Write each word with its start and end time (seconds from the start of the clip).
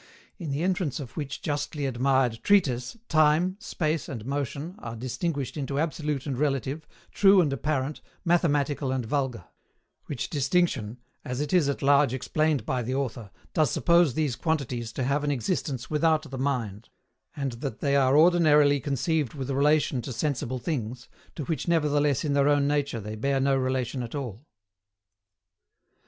In 0.39 0.49
the 0.49 0.63
entrance 0.63 0.99
of 0.99 1.15
which 1.15 1.43
justly 1.43 1.85
admired 1.85 2.39
treatise, 2.41 2.97
Time, 3.07 3.55
Space, 3.59 4.09
and 4.09 4.25
Motion 4.25 4.73
are 4.79 4.95
distinguished 4.95 5.55
into 5.57 5.77
absolute 5.77 6.25
and 6.25 6.39
relative, 6.39 6.87
true 7.11 7.39
and 7.39 7.53
apparent, 7.53 8.01
mathematical 8.25 8.91
and 8.91 9.05
vulgar; 9.05 9.45
which 10.07 10.27
distinction, 10.31 10.97
as 11.23 11.39
it 11.39 11.53
is 11.53 11.69
at 11.69 11.83
large 11.83 12.15
explained 12.15 12.65
by 12.65 12.81
the 12.81 12.95
author, 12.95 13.29
does 13.53 13.69
suppose 13.69 14.15
these 14.15 14.35
quantities 14.35 14.91
to 14.93 15.03
have 15.03 15.23
an 15.23 15.29
existence 15.29 15.91
without 15.91 16.31
the 16.31 16.39
mind; 16.39 16.89
and 17.35 17.51
that 17.61 17.79
they 17.79 17.95
are 17.95 18.17
ordinarily 18.17 18.79
conceived 18.79 19.35
with 19.35 19.51
relation 19.51 20.01
to 20.01 20.11
sensible 20.11 20.57
things, 20.57 21.09
to 21.35 21.45
which 21.45 21.67
nevertheless 21.67 22.25
in 22.25 22.33
their 22.33 22.49
own 22.49 22.67
nature 22.67 22.99
they 22.99 23.13
bear 23.15 23.39
no 23.39 23.55
relation 23.55 24.01
at 24.01 24.15
all. 24.15 24.47